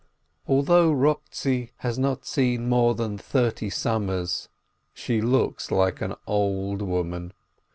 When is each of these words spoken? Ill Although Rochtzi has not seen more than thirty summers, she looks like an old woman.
Ill 0.49 0.55
Although 0.55 0.91
Rochtzi 0.93 1.69
has 1.77 1.99
not 1.99 2.25
seen 2.25 2.67
more 2.67 2.95
than 2.95 3.19
thirty 3.19 3.69
summers, 3.69 4.49
she 4.95 5.21
looks 5.21 5.69
like 5.69 6.01
an 6.01 6.15
old 6.25 6.81
woman. 6.81 7.33